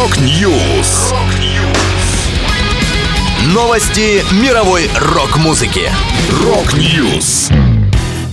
[0.00, 1.12] Rock News.
[3.52, 5.90] Новости мировой рок-музыки.
[6.42, 7.50] Rock News.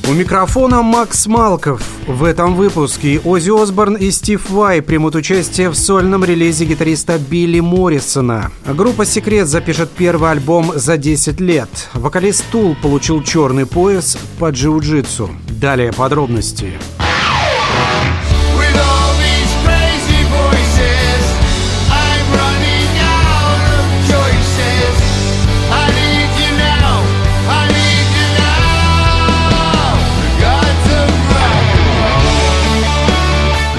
[0.08, 1.82] У микрофона Макс Малков.
[2.08, 7.60] В этом выпуске Оззи Осборн и Стив Вай примут участие в сольном релизе гитариста Билли
[7.60, 8.50] Моррисона.
[8.66, 11.90] Группа «Секрет» запишет первый альбом за 10 лет.
[11.94, 15.30] Вокалист Tool получил черный пояс по джиу-джитсу.
[15.50, 16.76] Далее подробности.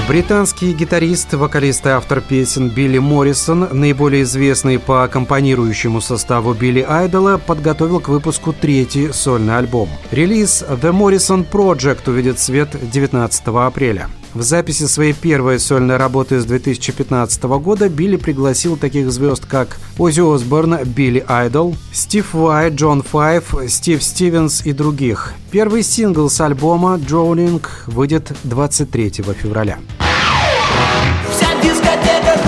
[0.09, 7.37] Британский гитарист, вокалист и автор песен Билли Моррисон, наиболее известный по аккомпанирующему составу Билли Айдола,
[7.37, 9.87] подготовил к выпуску третий сольный альбом.
[10.09, 14.09] Релиз The Morrison Project увидит свет 19 апреля.
[14.33, 20.21] В записи своей первой сольной работы с 2015 года Билли пригласил таких звезд, как Оззи
[20.21, 25.33] Осборн, Билли Айдол, Стив Вай, Джон Файв, Стив Стивенс и других.
[25.51, 29.77] Первый сингл с альбома «Drowning» выйдет 23 февраля.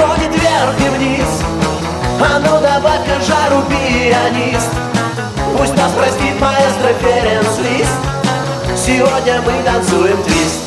[0.02, 1.28] Вся дискотека ходит вверх и вниз
[2.20, 4.70] А ну добавь-ка жару, пианист
[5.58, 10.60] Пусть нас простит маэстро Ференс Лист Сегодня мы танцуем твист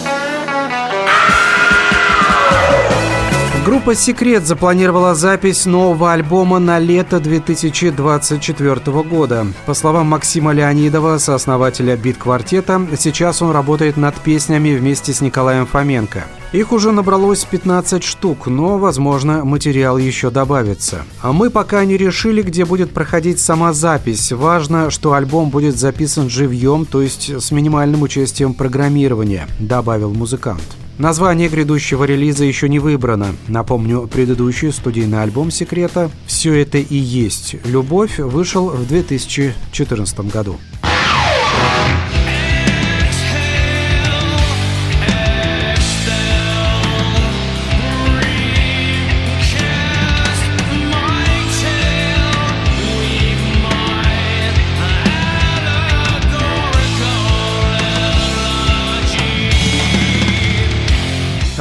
[3.65, 9.47] Группа «Секрет» запланировала запись нового альбома на лето 2024 года.
[9.65, 16.25] По словам Максима Леонидова, сооснователя «Бит-квартета», сейчас он работает над песнями вместе с Николаем Фоменко.
[16.55, 21.05] Их уже набралось 15 штук, но, возможно, материал еще добавится.
[21.20, 24.30] А мы пока не решили, где будет проходить сама запись.
[24.30, 30.62] Важно, что альбом будет записан живьем, то есть с минимальным участием программирования, добавил музыкант.
[30.97, 33.34] Название грядущего релиза еще не выбрано.
[33.48, 40.60] Напомню, предыдущий студийный альбом «Секрета» «Все это и есть любовь» вышел в 2014 году.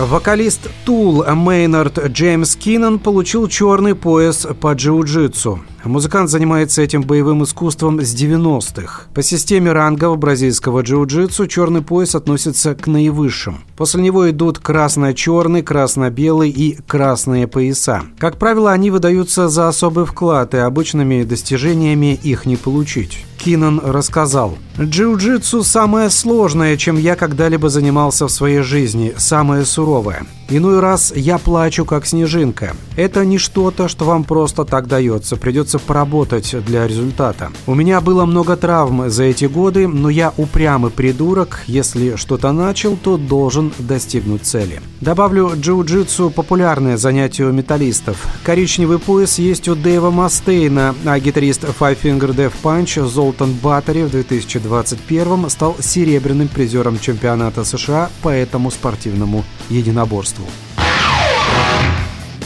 [0.05, 5.59] Вокалист Тул Мейнард Джеймс Киннон получил черный пояс по джиу-джитсу.
[5.83, 9.03] Музыкант занимается этим боевым искусством с 90-х.
[9.13, 13.63] По системе рангов бразильского джиу-джитсу черный пояс относится к наивысшим.
[13.75, 18.03] После него идут красно-черный, красно-белый и красные пояса.
[18.17, 23.25] Как правило, они выдаются за особый вклад, и обычными достижениями их не получить.
[23.43, 24.57] Кинан рассказал.
[24.77, 30.25] «Джиу-джитсу самое сложное, чем я когда-либо занимался в своей жизни, самое суровое.
[30.49, 32.73] Иной раз я плачу, как снежинка.
[32.95, 35.35] Это не что-то, что вам просто так дается,
[35.73, 37.51] придется поработать для результата.
[37.67, 42.97] У меня было много травм за эти годы, но я упрямый придурок, если что-то начал,
[42.97, 44.81] то должен достигнуть цели.
[45.01, 48.17] Добавлю, джиу-джитсу– популярное занятие у металлистов.
[48.43, 54.11] Коричневый пояс есть у Дэйва Мастейна, а гитарист Five Finger Death Punch Золтан Баттери в
[54.11, 60.45] 2021 стал серебряным призером чемпионата США по этому спортивному единоборству.